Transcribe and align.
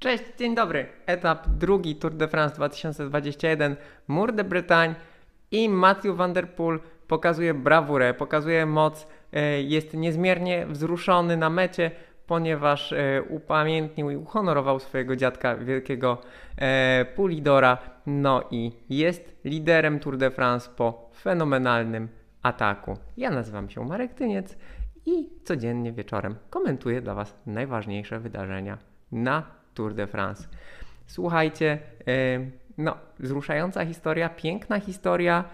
Cześć, 0.00 0.24
dzień 0.38 0.54
dobry. 0.54 0.86
Etap 1.06 1.48
drugi 1.48 1.96
Tour 1.96 2.14
de 2.14 2.28
France 2.28 2.56
2021. 2.56 3.76
Mur 4.08 4.32
de 4.32 4.44
Bretagne 4.44 4.94
i 5.50 5.68
Matthew 5.68 6.16
Van 6.16 6.32
Der 6.32 6.48
Poel 6.48 6.80
pokazuje 7.08 7.54
brawurę, 7.54 8.14
pokazuje 8.14 8.66
moc. 8.66 9.06
e, 9.32 9.62
Jest 9.62 9.94
niezmiernie 9.94 10.66
wzruszony 10.66 11.36
na 11.36 11.50
mecie, 11.50 11.90
ponieważ 12.26 12.92
e, 12.92 13.22
upamiętnił 13.28 14.10
i 14.10 14.16
uhonorował 14.16 14.80
swojego 14.80 15.16
dziadka, 15.16 15.56
wielkiego 15.56 16.18
e, 16.56 17.04
Pulidora. 17.16 17.78
No 18.06 18.42
i 18.50 18.72
jest 18.90 19.40
liderem 19.44 19.98
Tour 20.00 20.16
de 20.16 20.30
France 20.30 20.70
po 20.76 21.10
fenomenalnym 21.22 22.08
ataku. 22.42 22.96
Ja 23.16 23.30
nazywam 23.30 23.70
się 23.70 23.84
Marek 23.84 24.14
Tyniec 24.14 24.56
i 25.06 25.28
codziennie 25.44 25.92
wieczorem 25.92 26.34
komentuję 26.50 27.00
dla 27.00 27.14
Was 27.14 27.36
najważniejsze 27.46 28.20
wydarzenia 28.20 28.78
na 29.12 29.59
Tour 29.74 29.94
de 29.94 30.06
France. 30.06 30.48
Słuchajcie, 31.06 31.78
no, 32.78 32.96
wzruszająca 33.18 33.86
historia, 33.86 34.28
piękna 34.28 34.80
historia, 34.80 35.44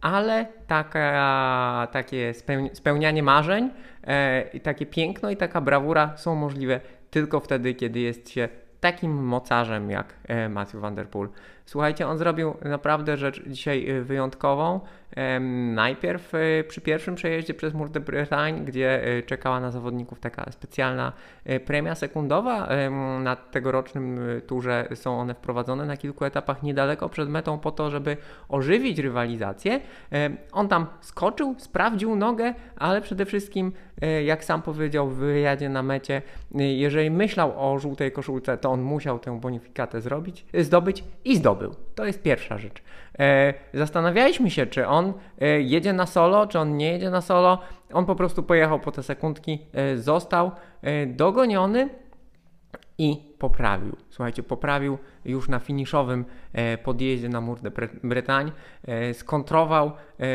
ale 0.00 0.46
taka, 0.66 1.88
takie 1.92 2.32
spełni- 2.32 2.74
spełnianie 2.74 3.22
marzeń 3.22 3.70
e, 4.04 4.42
i 4.52 4.60
takie 4.60 4.86
piękno 4.86 5.30
i 5.30 5.36
taka 5.36 5.60
brawura 5.60 6.16
są 6.16 6.34
możliwe 6.34 6.80
tylko 7.10 7.40
wtedy, 7.40 7.74
kiedy 7.74 8.00
jest 8.00 8.30
się 8.30 8.48
takim 8.80 9.12
mocarzem 9.24 9.90
jak 9.90 10.14
e, 10.28 10.48
Matthew 10.48 10.80
Van 10.80 10.94
Der 10.94 11.08
Poel. 11.08 11.28
Słuchajcie, 11.72 12.06
on 12.06 12.18
zrobił 12.18 12.54
naprawdę 12.64 13.16
rzecz 13.16 13.48
dzisiaj 13.48 13.90
e, 13.90 14.02
wyjątkową. 14.02 14.80
Najpierw 15.74 16.34
e, 16.34 16.64
przy 16.64 16.80
pierwszym 16.80 17.14
przejeździe 17.14 17.54
przez 17.54 17.74
Mur 17.74 17.90
de 17.90 18.00
Bretagne, 18.00 18.60
gdzie 18.60 19.04
e, 19.04 19.22
czekała 19.22 19.60
na 19.60 19.70
zawodników 19.70 20.20
taka 20.20 20.52
specjalna 20.52 21.12
premia 21.66 21.94
sekundowa. 21.94 22.68
Na 23.20 23.36
tegorocznym 23.36 24.20
turze 24.46 24.88
są 24.94 25.20
one 25.20 25.34
wprowadzone 25.34 25.86
na 25.86 25.96
kilku 25.96 26.24
etapach 26.24 26.62
niedaleko 26.62 27.08
przed 27.08 27.28
metą 27.28 27.58
po 27.58 27.70
to, 27.70 27.90
żeby 27.90 28.16
ożywić 28.48 28.98
rywalizację. 28.98 29.80
On 30.52 30.68
tam 30.68 30.86
skoczył, 31.00 31.54
sprawdził 31.58 32.16
nogę, 32.16 32.54
ale 32.76 33.00
przede 33.00 33.26
wszystkim, 33.26 33.72
jak 34.24 34.44
sam 34.44 34.62
powiedział 34.62 35.08
w 35.08 35.16
wywiadzie 35.16 35.68
na 35.68 35.82
mecie, 35.82 36.22
jeżeli 36.54 37.10
myślał 37.10 37.52
o 37.56 37.78
żółtej 37.78 38.12
koszulce, 38.12 38.58
to 38.58 38.70
on 38.70 38.82
musiał 38.82 39.18
tę 39.18 39.40
bonifikatę 39.40 40.00
zrobić, 40.00 40.46
zdobyć 40.54 41.04
i 41.24 41.36
To 41.94 42.04
jest 42.06 42.22
pierwsza 42.22 42.58
rzecz. 42.58 42.82
E, 43.18 43.54
Zastanawialiśmy 43.74 44.50
się, 44.50 44.66
czy 44.66 44.86
on 44.86 45.12
e, 45.40 45.46
jedzie 45.60 45.92
na 45.92 46.06
solo, 46.06 46.46
czy 46.46 46.58
on 46.58 46.76
nie 46.76 46.92
jedzie 46.92 47.10
na 47.10 47.20
solo. 47.20 47.58
On 47.92 48.06
po 48.06 48.14
prostu 48.14 48.42
pojechał 48.42 48.80
po 48.80 48.92
te 48.92 49.02
sekundki, 49.02 49.58
e, 49.72 49.96
został 49.96 50.50
dogoniony 51.06 51.88
i 52.98 53.34
poprawił. 53.38 53.96
Słuchajcie, 54.10 54.42
poprawił 54.42 54.98
już 55.24 55.48
na 55.48 55.58
finiszowym 55.58 56.24
podjeździe 56.82 57.28
na 57.28 57.40
Mur 57.40 57.60
de 57.60 57.70
Bre- 57.70 58.00
Bretagne. 58.04 58.52
Skontrował, 59.12 59.92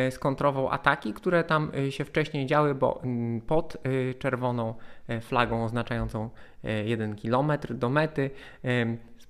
skontrował 0.09 0.69
ataki, 0.69 1.13
które 1.13 1.43
tam 1.43 1.71
się 1.89 2.05
wcześniej 2.05 2.45
działy, 2.45 2.75
bo 2.75 3.01
pod 3.47 3.77
czerwoną 4.19 4.73
flagą 5.21 5.63
oznaczającą 5.65 6.29
e, 6.63 6.83
1 6.83 7.15
km 7.15 7.51
do 7.69 7.89
mety 7.89 8.29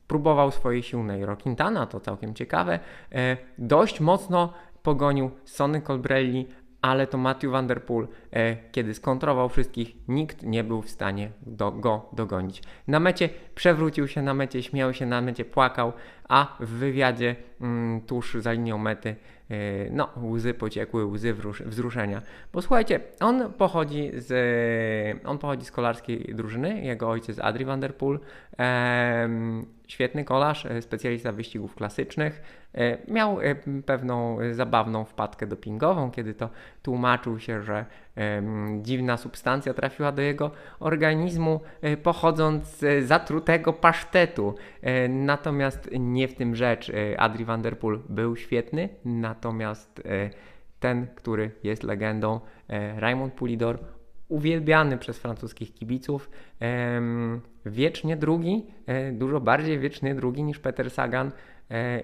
próbował 0.07 0.51
swojej 0.51 0.83
sił 0.83 1.03
Nairo 1.03 1.37
Quintana, 1.37 1.85
to 1.85 1.99
całkiem 1.99 2.33
ciekawe. 2.33 2.79
E, 3.11 3.37
dość 3.57 3.99
mocno 3.99 4.53
pogonił 4.83 5.31
Sonny 5.45 5.81
Colbrelli, 5.81 6.47
ale 6.81 7.07
to 7.07 7.17
Matthew 7.17 7.51
Van 7.51 7.67
Der 7.67 7.85
Poel, 7.85 8.07
e, 8.31 8.55
kiedy 8.71 8.93
skontrował 8.93 9.49
wszystkich, 9.49 9.95
nikt 10.07 10.43
nie 10.43 10.63
był 10.63 10.81
w 10.81 10.89
stanie 10.89 11.29
do, 11.41 11.71
go 11.71 12.09
dogonić. 12.13 12.61
Na 12.87 12.99
mecie 12.99 13.29
przewrócił 13.55 14.07
się 14.07 14.21
na 14.21 14.33
mecie, 14.33 14.63
śmiał 14.63 14.93
się 14.93 15.05
na 15.05 15.21
mecie, 15.21 15.45
płakał, 15.45 15.93
a 16.29 16.57
w 16.59 16.69
wywiadzie 16.69 17.35
mm, 17.61 18.01
tuż 18.01 18.33
za 18.33 18.51
linią 18.51 18.77
mety 18.77 19.15
no, 19.91 20.09
łzy 20.23 20.53
pociekły, 20.53 21.05
łzy 21.05 21.33
wzrusz- 21.33 21.63
wzruszenia. 21.63 22.21
Bo 22.53 22.61
słuchajcie, 22.61 22.99
on 23.19 23.53
pochodzi 23.53 24.11
z, 24.13 24.31
on 25.25 25.37
pochodzi 25.37 25.65
z 25.65 25.71
kolarskiej 25.71 26.35
drużyny, 26.35 26.81
jego 26.81 27.09
ojciec 27.09 27.39
Adri 27.39 27.65
Van 27.65 27.79
Der 27.79 27.95
Poel, 27.95 28.19
em, 28.57 29.65
świetny 29.87 30.23
kolarz, 30.23 30.65
e, 30.65 30.81
specjalista 30.81 31.31
wyścigów 31.31 31.75
klasycznych. 31.75 32.41
E, 32.73 33.11
Miał 33.11 33.41
e, 33.41 33.55
pewną 33.85 34.37
zabawną 34.51 35.05
wpadkę 35.05 35.47
dopingową, 35.47 36.11
kiedy 36.11 36.33
to 36.33 36.49
tłumaczył 36.83 37.39
się, 37.39 37.61
że 37.61 37.85
dziwna 38.81 39.17
substancja 39.17 39.73
trafiła 39.73 40.11
do 40.11 40.21
jego 40.21 40.51
organizmu 40.79 41.59
e, 41.81 41.97
pochodząc 41.97 42.67
z 42.67 43.07
zatrutego 43.07 43.73
pasztetu. 43.73 44.55
E, 44.81 45.07
Natomiast 45.07 45.89
nie 45.99 46.27
w 46.27 46.35
tym 46.35 46.55
rzecz. 46.55 46.89
E, 46.89 47.19
Adri 47.19 47.45
Van 47.45 47.61
Der 47.61 47.79
Poel 47.79 47.99
był 48.09 48.35
świetny, 48.35 48.89
natomiast 49.05 50.01
ten, 50.79 51.07
który 51.15 51.51
jest 51.63 51.83
legendą, 51.83 52.39
Raymond 52.97 53.33
Pulidor, 53.33 53.79
uwielbiany 54.27 54.97
przez 54.97 55.19
francuskich 55.19 55.73
kibiców, 55.73 56.29
wiecznie 57.65 58.17
drugi, 58.17 58.65
dużo 59.11 59.39
bardziej 59.39 59.79
wiecznie 59.79 60.15
drugi 60.15 60.43
niż 60.43 60.59
Peter 60.59 60.91
Sagan 60.91 61.31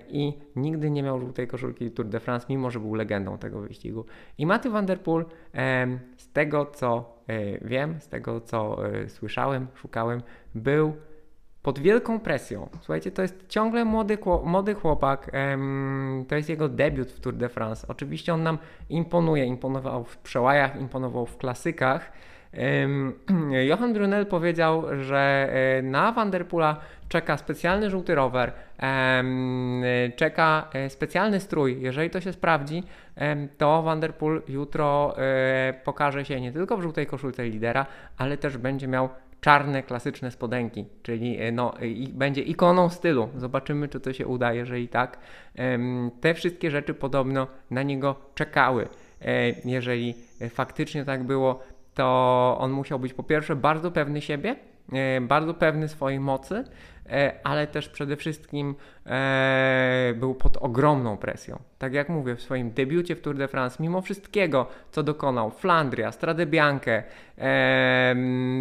i 0.10 0.34
nigdy 0.56 0.92
nie 0.92 1.04
miał 1.04 1.20
żółtej 1.20 1.48
koszulki 1.48 1.92
Tour 1.92 2.08
de 2.08 2.20
France, 2.20 2.46
mimo 2.50 2.72
że 2.72 2.80
był 2.80 2.96
legendą 2.96 3.38
tego 3.38 3.62
wyścigu. 3.62 4.06
I 4.38 4.46
Matthew 4.46 4.74
Van 4.74 4.86
Der 4.86 5.00
Poel, 5.00 5.26
z 6.18 6.32
tego 6.34 6.66
co 6.66 7.18
e, 7.28 7.68
wiem, 7.68 8.02
z 8.02 8.08
tego 8.08 8.42
co 8.42 8.88
e, 8.88 9.10
słyszałem, 9.10 9.68
szukałem, 9.76 10.22
był 10.56 10.94
pod 11.62 11.80
wielką 11.80 12.20
presją. 12.20 12.70
Słuchajcie, 12.80 13.12
to 13.12 13.22
jest 13.22 13.48
ciągle 13.48 13.86
młody, 13.86 14.18
młody 14.44 14.74
chłopak. 14.74 15.32
to 16.28 16.36
jest 16.36 16.50
jego 16.50 16.70
debiut 16.70 17.12
w 17.12 17.20
Tour 17.20 17.36
de 17.36 17.50
France. 17.50 17.88
Oczywiście 17.88 18.34
on 18.34 18.44
nam 18.44 18.58
imponuje. 18.90 19.46
Imponował 19.46 20.04
w 20.04 20.18
przełajach, 20.18 20.82
imponował 20.82 21.26
w 21.26 21.38
klasykach. 21.38 22.12
Johan 23.70 23.94
Brunel 23.94 24.26
powiedział, 24.26 24.84
że 25.02 25.50
e, 25.52 25.82
na 25.82 26.12
Van 26.12 26.32
Der 26.32 26.48
Poola 26.48 26.80
czeka 27.14 27.38
specjalny 27.38 27.90
żółty 27.90 28.16
rower, 28.16 28.52
czeka 30.16 30.70
e, 30.74 30.90
specjalny 30.90 31.40
strój. 31.40 31.82
Jeżeli 31.82 32.10
to 32.10 32.22
się 32.22 32.34
sprawdzi, 32.34 32.84
to 33.58 33.82
Van 33.82 34.00
Der 34.00 34.16
Poel 34.16 34.42
jutro 34.48 35.18
e, 35.18 35.74
pokaże 35.84 36.26
się 36.26 36.42
nie 36.42 36.52
tylko 36.52 36.78
w 36.78 36.82
żółtej 36.82 37.06
koszulce 37.06 37.46
lidera, 37.46 37.86
ale 38.18 38.38
też 38.38 38.58
będzie 38.58 38.88
miał 38.88 39.10
czarne, 39.42 39.84
klasyczne 39.84 40.32
spodenki, 40.32 40.86
czyli 41.04 41.42
e, 41.42 41.52
no, 41.52 41.74
i 41.82 42.10
będzie 42.14 42.42
ikoną 42.42 42.90
stylu. 42.90 43.30
Zobaczymy, 43.36 43.88
czy 43.88 44.00
to 44.00 44.14
się 44.14 44.28
uda, 44.28 44.54
jeżeli 44.54 44.88
tak. 44.88 45.20
Te 46.22 46.34
wszystkie 46.34 46.72
rzeczy 46.72 46.94
podobno 46.94 47.48
na 47.72 47.84
niego 47.84 48.16
czekały. 48.36 48.88
Jeżeli 49.66 50.16
faktycznie 50.50 51.06
tak 51.06 51.24
było, 51.24 51.64
to 51.94 52.58
on 52.60 52.72
musiał 52.72 53.00
być 53.00 53.14
po 53.14 53.24
pierwsze 53.24 53.56
bardzo 53.56 53.92
pewny 53.92 54.22
siebie, 54.22 54.56
bardzo 55.22 55.54
pewny 55.54 55.88
swojej 55.88 56.20
mocy, 56.20 56.64
e, 57.10 57.34
ale 57.44 57.68
też 57.68 57.90
przede 57.90 58.16
wszystkim 58.16 58.76
e, 59.06 60.14
był 60.18 60.36
pod 60.36 60.58
ogromną 60.58 61.18
presją. 61.18 61.60
Tak 61.78 61.94
jak 61.94 62.10
mówię, 62.10 62.36
w 62.36 62.42
swoim 62.42 62.72
debiucie 62.72 63.16
w 63.16 63.22
Tour 63.22 63.38
de 63.38 63.48
France, 63.48 63.84
mimo 63.84 64.02
wszystkiego, 64.02 64.68
co 64.92 65.04
dokonał, 65.04 65.52
Flandria, 65.52 66.12
Strade 66.12 66.46
Bianche, 66.46 67.04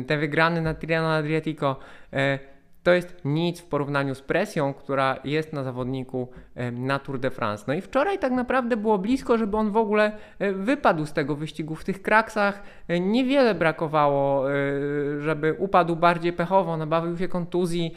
te 0.07 0.19
wygrane 0.19 0.61
na 0.61 0.75
Tirreno 0.75 1.13
Adriatico, 1.13 1.77
e, 2.13 2.39
to 2.83 2.93
jest 2.93 3.21
nic 3.25 3.61
w 3.61 3.67
porównaniu 3.67 4.15
z 4.15 4.23
presją, 4.23 4.75
która 4.75 5.19
jest 5.25 5.53
na 5.53 5.63
zawodniku 5.63 6.29
na 6.73 6.99
Tour 6.99 7.19
de 7.19 7.31
France. 7.31 7.65
No 7.69 7.75
i 7.75 7.81
wczoraj 7.81 8.19
tak 8.19 8.33
naprawdę 8.33 8.77
było 8.77 8.99
blisko, 8.99 9.39
żeby 9.39 9.57
on 9.57 9.71
w 9.71 9.77
ogóle 9.77 10.13
e, 10.39 10.53
wypadł 10.53 11.07
z 11.07 11.13
tego 11.13 11.37
wyścigu. 11.37 11.75
W 11.75 11.85
tych 11.85 12.03
kraksach 12.03 12.63
e, 12.89 13.01
niewiele 13.01 13.55
brakowało, 13.55 14.53
e, 14.53 14.55
żeby 15.21 15.55
upadł 15.59 15.97
bardziej 15.97 16.33
pechowo, 16.33 16.77
nabawił 16.77 17.19
się 17.19 17.29
kontuzji 17.29 17.95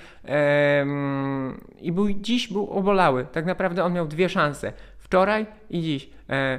i 1.81 1.91
był, 1.91 2.09
dziś 2.13 2.47
był 2.53 2.69
obolały. 2.69 3.25
Tak 3.31 3.45
naprawdę 3.45 3.83
on 3.83 3.93
miał 3.93 4.07
dwie 4.07 4.29
szanse. 4.29 4.73
Wczoraj 4.97 5.45
i 5.69 5.81
dziś. 5.81 6.09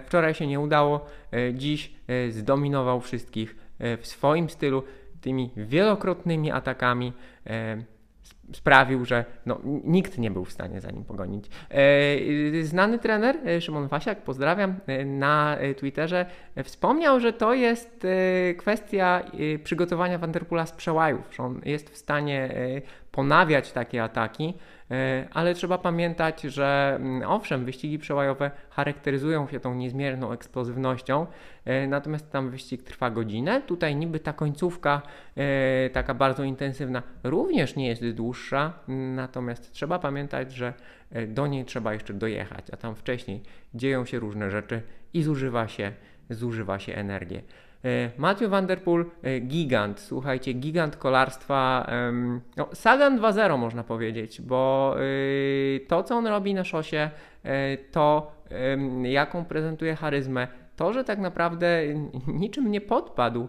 Wczoraj 0.05 0.35
się 0.35 0.47
nie 0.47 0.61
udało, 0.61 1.07
dziś 1.55 1.95
zdominował 2.31 3.01
wszystkich 3.01 3.57
w 3.79 4.01
swoim 4.03 4.51
stylu, 4.51 4.83
tymi 5.21 5.51
wielokrotnymi 5.57 6.51
atakami. 6.51 7.13
E, 8.51 8.55
sprawił, 8.55 9.05
że 9.05 9.25
no, 9.47 9.61
nikt 9.85 10.19
nie 10.19 10.31
był 10.31 10.45
w 10.45 10.53
stanie 10.53 10.81
za 10.81 10.91
nim 10.91 11.05
pogonić. 11.05 11.47
Znany 12.63 12.99
trener 12.99 13.37
Szymon 13.61 13.89
Wasiak, 13.89 14.23
pozdrawiam, 14.23 14.75
na 15.07 15.59
Twitterze 15.77 16.27
wspomniał, 16.65 17.21
że 17.21 17.33
to 17.33 17.55
jest 17.55 18.07
kwestia 18.57 19.23
przygotowania 19.65 20.19
Vanderpoola 20.19 20.67
z 20.67 20.73
przełajów, 20.73 21.35
że 21.35 21.43
on 21.43 21.61
jest 21.65 21.91
w 21.91 21.97
stanie 21.97 22.51
ponawiać 23.17 23.73
takie 23.73 24.03
ataki, 24.03 24.45
e, 24.49 24.76
ale 25.33 25.55
trzeba 25.55 25.79
pamiętać, 25.79 26.43
że 26.43 26.97
mm, 27.01 27.31
owszem, 27.31 27.65
wyścigi 27.65 27.99
przełajowe 27.99 28.51
charakteryzują 28.71 29.49
się 29.49 29.61
tą 29.61 29.75
niezmierną 29.75 30.33
eksplozywnością, 30.33 31.27
e, 31.65 31.87
natomiast 31.87 32.31
tam 32.33 32.51
wyścig 32.51 32.83
trwa 32.83 33.11
godzinę. 33.11 33.63
Tutaj 33.63 33.97
niby 33.97 34.21
ta 34.21 34.33
końcówka, 34.33 35.03
e, 35.37 35.91
taka 35.91 36.15
bardzo 36.15 36.45
intensywna, 36.45 37.03
również 37.25 37.77
nie 37.77 37.89
jest 37.89 38.11
dłuższa, 38.11 38.73
natomiast 39.15 39.73
trzeba 39.73 39.99
pamiętać, 39.99 40.53
że 40.53 40.75
do 41.29 41.47
niej 41.47 41.65
trzeba 41.65 41.93
jeszcze 41.93 42.15
dojechać, 42.15 42.67
a 42.73 42.77
tam 42.77 42.95
wcześniej 42.95 43.43
dzieją 43.75 44.05
się 44.05 44.19
różne 44.19 44.51
rzeczy 44.51 44.83
i 45.15 45.23
zużywa 45.23 45.69
się, 45.69 45.93
zużywa 46.31 46.79
się 46.79 46.95
energię. 46.95 47.43
E, 47.87 48.11
Matthew 48.19 48.51
Vanderpool, 48.51 49.07
e, 49.23 49.41
gigant, 49.41 50.01
słuchajcie, 50.01 50.53
gigant 50.53 50.97
kolarstwa. 50.97 51.91
No, 52.57 52.69
Sagan 52.73 53.19
2.0 53.19 53.59
można 53.59 53.85
powiedzieć, 53.85 54.41
bo 54.41 54.95
e, 54.97 55.81
to, 55.81 56.03
co 56.03 56.17
on 56.17 56.27
robi 56.27 56.55
na 56.55 56.65
szosie, 56.65 57.11
to 57.93 58.33
jaką 59.03 59.45
prezentuje 59.45 59.97
charyzmę, 59.97 60.49
to, 60.77 60.93
że 60.93 61.05
tak 61.05 61.19
naprawdę 61.19 61.83
niczym 62.27 62.71
nie 62.71 62.81
podpadł, 62.81 63.49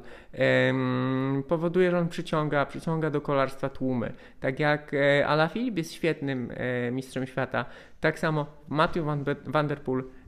powoduje, 1.47 1.91
że 1.91 1.99
on 1.99 2.09
przyciąga, 2.09 2.65
przyciąga 2.65 3.09
do 3.09 3.21
kolarstwa 3.21 3.69
tłumy. 3.69 4.13
Tak 4.39 4.59
jak 4.59 4.91
Alaphilippe 5.25 5.79
jest 5.79 5.93
świetnym 5.93 6.51
mistrzem 6.91 7.27
świata, 7.27 7.65
tak 7.99 8.19
samo 8.19 8.45
Matthew 8.69 9.05
Van, 9.05 9.25
Van 9.45 9.67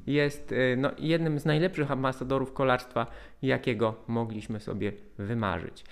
jest 0.10 0.52
y, 0.52 0.76
no, 0.78 0.92
jednym 0.98 1.40
z 1.40 1.46
najlepszych 1.46 1.92
ambasadorów 1.92 2.54
kolarstwa, 2.54 3.08
jakiego 3.42 3.96
mogliśmy 4.08 4.60
sobie 4.60 4.92
wymarzyć. 5.18 5.84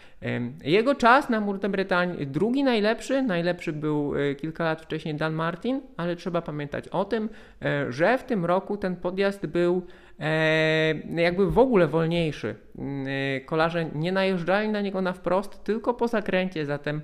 Jego 0.64 0.96
czas 0.96 1.30
na 1.30 1.40
Mur 1.40 1.60
de 1.60 1.70
Bretagne 1.70 2.26
drugi 2.26 2.64
najlepszy, 2.64 3.24
najlepszy 3.24 3.74
był 3.74 4.16
y, 4.16 4.36
kilka 4.36 4.64
lat 4.64 4.82
wcześniej 4.82 5.16
Dan 5.16 5.34
Martin, 5.34 5.82
ale 5.98 6.16
trzeba 6.16 6.42
pamiętać 6.42 6.88
o 6.88 7.06
tym, 7.06 7.30
e, 7.62 7.92
że 7.92 8.18
w 8.18 8.24
tym 8.24 8.46
roku 8.46 8.78
ten 8.78 8.96
podjazd 8.96 9.46
był 9.46 9.82
e, 10.20 10.94
jakby 11.22 11.52
w 11.52 11.60
ogóle 11.60 11.88
wolniejszy. 11.88 12.56
Mm, 12.78 13.08
e, 13.08 13.42
kolarze 13.42 13.86
nie 13.96 14.12
najeżdżali 14.12 14.70
na 14.70 14.82
niego 14.82 15.02
na 15.02 15.14
wprost, 15.14 15.64
tylko 15.64 15.94
po 15.94 16.08
zakręcie, 16.08 16.66
zatem 16.66 17.02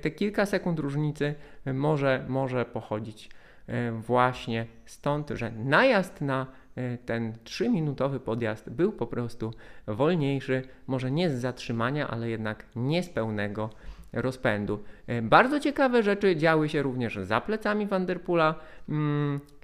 te 0.00 0.10
kilka 0.10 0.46
sekund 0.46 0.78
różnicy 0.78 1.34
może, 1.66 2.24
może 2.28 2.64
pochodzić 2.64 3.28
E, 3.28 3.51
właśnie 3.92 4.66
stąd, 4.86 5.30
że 5.30 5.50
najazd 5.50 6.20
na 6.20 6.46
e, 6.76 6.98
ten 6.98 7.32
3-minutowy 7.44 8.18
podjazd 8.18 8.70
był 8.70 8.92
po 8.92 9.06
prostu 9.06 9.54
wolniejszy, 9.86 10.62
może 10.86 11.10
nie 11.10 11.30
z 11.30 11.40
zatrzymania, 11.40 12.08
ale 12.08 12.28
jednak 12.28 12.66
nie 12.76 13.02
z 13.02 13.08
pełnego 13.08 13.70
rozpędu. 14.12 14.84
E, 15.06 15.22
bardzo 15.22 15.60
ciekawe 15.60 16.02
rzeczy 16.02 16.36
działy 16.36 16.68
się 16.68 16.82
również 16.82 17.18
za 17.22 17.40
plecami 17.40 17.86
Vanderpoola. 17.86 18.54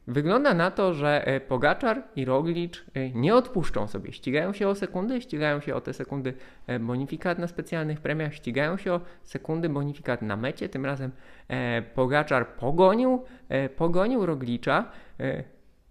Wygląda 0.09 0.55
na 0.55 0.71
to, 0.71 0.95
że 0.95 1.27
e, 1.27 1.41
Pogaczar 1.41 2.03
i 2.17 2.25
Roglic 2.25 2.85
e, 2.95 3.11
nie 3.11 3.35
odpuszczą 3.35 3.89
sobie. 3.89 4.13
Ścigają 4.13 4.53
się 4.53 4.69
o 4.69 4.75
sekundy, 4.75 5.21
ścigają 5.21 5.61
się 5.61 5.75
o 5.75 5.81
te 5.81 5.93
sekundy 5.93 6.35
e, 6.67 6.79
bonifikat 6.79 7.39
na 7.39 7.47
specjalnych 7.47 8.01
premiach, 8.01 8.35
ścigają 8.35 8.77
się 8.77 8.93
o 8.93 9.01
sekundy 9.23 9.69
bonifikat 9.69 10.23
na 10.23 10.37
mecie. 10.37 10.69
Tym 10.69 10.87
razem 10.87 11.11
Pogaczar 11.95 12.49
pogonił, 12.49 13.25
pogonił 13.77 14.27
Roglicza. 14.27 14.91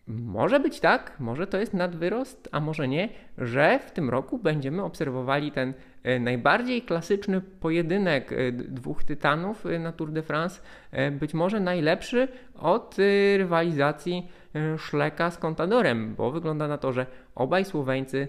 Może 0.07 0.59
być 0.59 0.79
tak, 0.79 1.19
może 1.19 1.47
to 1.47 1.57
jest 1.57 1.73
nadwyrost, 1.73 2.49
a 2.51 2.59
może 2.59 2.87
nie, 2.87 3.09
że 3.37 3.79
w 3.79 3.91
tym 3.91 4.09
roku 4.09 4.37
będziemy 4.37 4.83
obserwowali 4.83 5.51
ten 5.51 5.73
e, 6.03 6.19
najbardziej 6.19 6.81
klasyczny 6.81 7.41
pojedynek 7.41 8.33
e, 8.33 8.51
dwóch 8.51 9.03
tytanów 9.03 9.65
e, 9.65 9.79
na 9.79 9.91
Tour 9.91 10.11
de 10.11 10.23
France, 10.23 10.61
być 11.11 11.33
może 11.33 11.59
najlepszy 11.59 12.27
od 12.55 12.95
rywalizacji 13.37 14.27
Szleka 14.77 15.31
z 15.31 15.37
Contadorem, 15.37 16.15
bo 16.15 16.31
wygląda 16.31 16.67
na 16.67 16.77
to, 16.77 16.93
że 16.93 17.05
obaj 17.35 17.65
Słoweńcy 17.65 18.27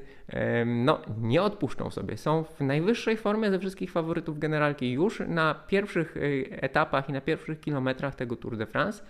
no, 0.66 1.00
nie 1.20 1.42
odpuszczą 1.42 1.90
sobie. 1.90 2.16
Są 2.16 2.44
w 2.44 2.60
najwyższej 2.60 3.16
formie 3.16 3.50
ze 3.50 3.58
wszystkich 3.58 3.92
faworytów 3.92 4.38
generalki 4.38 4.92
już 4.92 5.22
na 5.28 5.54
pierwszych 5.54 6.16
etapach 6.50 7.08
i 7.08 7.12
na 7.12 7.20
pierwszych 7.20 7.60
kilometrach 7.60 8.14
tego 8.14 8.36
Tour 8.36 8.56
de 8.56 8.66
France. 8.66 9.04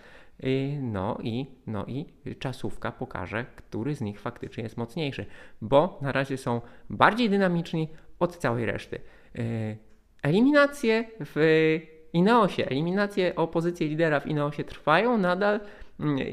No 0.81 1.19
i, 1.23 1.47
no 1.67 1.87
i 1.87 2.07
czasówka 2.39 2.93
pokaże, 2.93 3.47
który 3.57 3.95
z 3.95 4.01
nich 4.01 4.21
faktycznie 4.21 4.63
jest 4.63 4.77
mocniejszy, 4.77 5.27
bo 5.61 5.99
na 6.03 6.13
razie 6.13 6.37
są 6.37 6.61
bardziej 6.91 7.31
dynamiczni 7.31 7.89
od 8.19 8.37
całej 8.37 8.67
reszty. 8.67 9.01
Y, 9.39 9.79
eliminacje 10.23 11.05
w 11.21 11.37
Ineosie, 12.13 12.67
eliminacje 12.67 13.35
o 13.35 13.47
pozycję 13.47 13.89
lidera 13.89 14.21
w 14.21 14.27
Ineosie 14.27 14.65
trwają 14.65 15.19
nadal. 15.19 15.61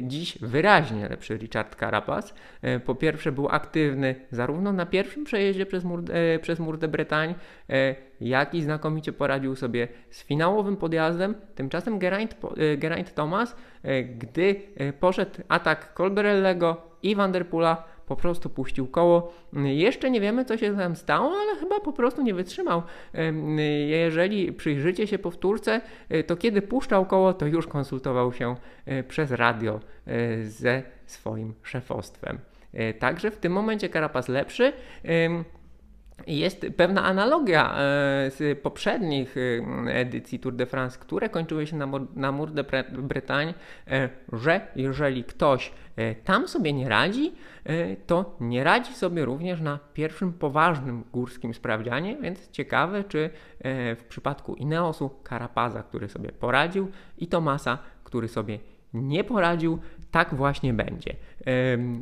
Dziś 0.01 0.37
wyraźnie 0.41 1.09
lepszy 1.09 1.37
Richard 1.37 1.79
Carapaz. 1.79 2.33
Y, 2.63 2.79
po 2.79 2.95
pierwsze 2.95 3.31
był 3.31 3.49
aktywny 3.49 4.15
zarówno 4.31 4.73
na 4.73 4.85
pierwszym 4.85 5.23
przejeździe 5.23 5.65
przez 5.65 5.83
Mur, 5.83 6.03
e, 6.11 6.39
przez 6.39 6.59
Mur 6.59 6.77
de 6.77 6.87
Bretagne, 6.87 7.35
e, 7.69 7.95
jak 8.21 8.53
i 8.53 8.61
znakomicie 8.63 9.13
poradził 9.13 9.55
sobie 9.55 9.87
z 10.09 10.23
finałowym 10.23 10.77
podjazdem. 10.77 11.35
Tymczasem 11.55 11.99
Geraint, 11.99 12.37
e, 12.57 12.77
Geraint 12.77 13.13
Thomas, 13.13 13.55
gdy 14.19 14.61
poszedł 14.99 15.41
atak 15.47 15.93
Colbrellego 15.93 16.81
i 17.03 17.15
Vanderpoola, 17.15 17.83
po 18.07 18.15
prostu 18.15 18.49
puścił 18.49 18.87
koło. 18.87 19.33
Jeszcze 19.53 20.11
nie 20.11 20.21
wiemy, 20.21 20.45
co 20.45 20.57
się 20.57 20.77
tam 20.77 20.95
stało, 20.95 21.31
ale 21.41 21.59
chyba 21.59 21.79
po 21.79 21.93
prostu 21.93 22.21
nie 22.21 22.33
wytrzymał. 22.33 22.83
Jeżeli 23.87 24.53
przyjrzycie 24.53 25.07
się 25.07 25.19
powtórce, 25.19 25.81
e, 26.09 26.23
to 26.23 26.35
kiedy 26.35 26.61
puszczał 26.61 27.05
koło, 27.05 27.33
to 27.33 27.47
już 27.47 27.67
konsultował 27.67 28.33
się 28.33 28.55
e, 28.85 29.03
przez 29.03 29.31
radio 29.31 29.79
e, 30.07 30.43
ze 30.43 30.83
swoim 31.05 31.53
szefostwem. 31.63 32.39
Także 32.99 33.31
w 33.31 33.37
tym 33.37 33.53
momencie 33.53 33.89
Karapaz 33.89 34.27
lepszy. 34.27 34.73
Jest 36.27 36.65
pewna 36.77 37.03
analogia 37.03 37.75
z 38.29 38.59
poprzednich 38.59 39.35
edycji 39.87 40.39
Tour 40.39 40.53
de 40.53 40.65
France, 40.65 40.99
które 40.99 41.29
kończyły 41.29 41.67
się 41.67 41.77
na, 42.15 42.31
Mur 42.31 42.51
de 42.51 42.63
Bretagne, 42.91 43.53
że 44.33 44.67
jeżeli 44.75 45.23
ktoś 45.23 45.71
tam 46.23 46.47
sobie 46.47 46.73
nie 46.73 46.89
radzi, 46.89 47.33
E, 47.65 47.95
to 47.95 48.35
nie 48.39 48.63
radzi 48.63 48.93
sobie 48.93 49.25
również 49.25 49.61
na 49.61 49.79
pierwszym 49.93 50.33
poważnym 50.33 51.03
górskim 51.13 51.53
sprawdzianie, 51.53 52.17
więc 52.21 52.49
ciekawe, 52.49 53.03
czy 53.03 53.29
e, 53.59 53.95
w 53.95 54.03
przypadku 54.03 54.55
Ineosu, 54.55 55.09
Karapaza, 55.23 55.83
który 55.83 56.09
sobie 56.09 56.31
poradził 56.31 56.91
i 57.17 57.27
Tomasa, 57.27 57.77
który 58.03 58.27
sobie 58.27 58.59
nie 58.93 59.23
poradził, 59.23 59.79
tak 60.15 60.35
właśnie 60.35 60.73
będzie. 60.73 61.15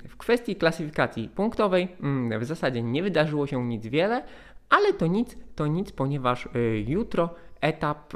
W 0.09 0.17
kwestii 0.17 0.55
klasyfikacji 0.55 1.29
punktowej 1.29 1.87
mm, 2.01 2.39
w 2.39 2.45
zasadzie 2.45 2.83
nie 2.83 3.03
wydarzyło 3.03 3.47
się 3.47 3.65
nic 3.65 3.87
wiele, 3.87 4.23
ale 4.69 4.93
to 4.93 5.07
nic, 5.07 5.37
to 5.55 5.67
nic, 5.67 5.91
ponieważ 5.91 6.45
e, 6.45 6.49
jutro 6.79 7.29
etap, 7.61 8.13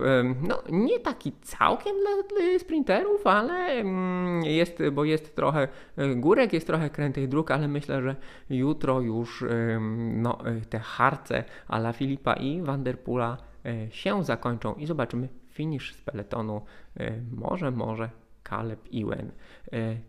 no 0.47 0.63
nie 0.69 0.99
taki 0.99 1.31
całkiem 1.41 1.95
dla 2.01 2.39
sprinterów, 2.59 3.27
ale 3.27 3.53
mm, 3.53 4.43
jest, 4.43 4.83
bo 4.91 5.05
jest 5.05 5.35
trochę 5.35 5.67
e, 5.97 6.15
górek, 6.15 6.53
jest 6.53 6.67
trochę 6.67 6.89
krętych 6.89 7.27
dróg, 7.27 7.51
ale 7.51 7.67
myślę, 7.67 8.01
że 8.01 8.15
jutro 8.49 9.01
już 9.01 9.45
no, 10.13 10.45
e, 10.45 10.61
te 10.61 10.79
harce 10.79 11.43
ala 11.67 11.93
Filipa 11.93 12.33
i 12.33 12.61
Vanderpoola 12.61 13.37
e, 13.65 13.91
się 13.91 14.23
zakończą 14.23 14.73
i 14.73 14.85
zobaczymy 14.85 15.29
finisz 15.49 15.93
z 15.93 16.01
peletonu. 16.01 16.61
Może, 17.31 17.71
może 17.71 18.09
Caleb 18.49 18.87
Iwen. 18.91 19.31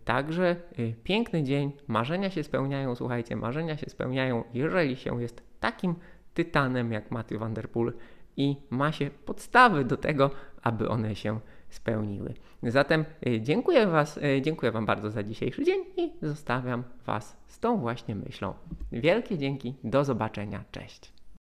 Także 0.05 0.57
piękny 1.05 1.43
dzień, 1.43 1.73
marzenia 1.87 2.31
się 2.31 2.43
spełniają, 2.43 2.95
słuchajcie, 2.95 3.37
marzenia 3.37 3.77
się 3.77 3.91
spełniają, 3.91 4.45
jeżeli 4.55 4.97
się 4.97 5.23
jest 5.23 5.43
takim 5.61 5.95
tytanem 6.35 6.93
jak 6.93 7.11
Matthew 7.11 7.41
Vanderpool 7.41 7.93
i 8.37 8.57
ma 8.71 8.93
się 8.93 9.11
podstawy 9.11 9.85
do 9.85 9.97
tego, 9.97 10.31
aby 10.63 10.89
one 10.89 11.15
się 11.15 11.41
spełniły. 11.71 12.35
Zatem 12.63 13.05
y, 13.27 13.41
dziękuję, 13.41 13.87
was, 13.87 14.21
dziękuję 14.43 14.73
Wam 14.73 14.87
bardzo 14.87 15.11
za 15.11 15.23
dzisiejszy 15.23 15.65
dzień 15.65 15.85
i 15.97 16.13
zostawiam 16.23 16.85
Was 17.07 17.37
z 17.47 17.61
tą 17.61 17.79
właśnie 17.79 18.15
myślą. 18.15 18.55
Wielkie 18.93 19.39
dzięki, 19.39 19.75
do 19.85 20.05
zobaczenia, 20.05 20.65
cześć. 20.73 21.18